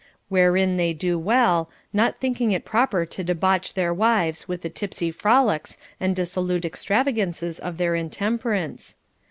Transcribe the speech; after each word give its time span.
Wherein 0.29 0.77
they 0.77 0.93
do 0.93 1.19
well, 1.19 1.69
not 1.93 2.19
thinking 2.19 2.51
it 2.51 2.65
proper 2.65 3.05
to 3.05 3.23
debauch 3.23 3.75
their 3.75 3.93
wives 3.93 4.47
with 4.47 4.63
the 4.63 4.69
tipsy 4.71 5.11
frolics 5.11 5.77
and 5.99 6.15
dissolute 6.15 6.65
extravagances 6.65 7.59
of 7.59 7.77
their 7.77 7.93
in 7.93 8.09
temperance. 8.09 8.97